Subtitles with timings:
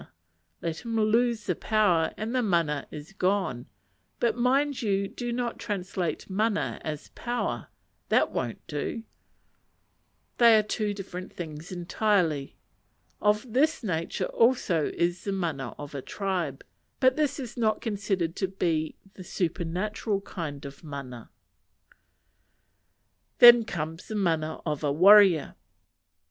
[0.63, 3.67] Let him lose the power, and the mana is gone.
[4.19, 7.67] But mind you do not translate mana as power;
[8.09, 9.03] that won't do:
[10.39, 12.57] they are two different things entirely.
[13.21, 16.63] Of this nature also is the mana of a tribe;
[16.99, 21.29] but this is not considered to be the supernatural kind of mana.
[23.37, 25.53] Then comes the mana of a warrior.